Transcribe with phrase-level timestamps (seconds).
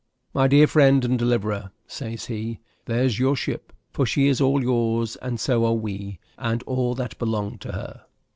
[0.33, 5.15] "My dear friend and deliverer," says he, "there's your ship; for she is all yours,
[5.17, 8.05] and so are we, and all that belong to her."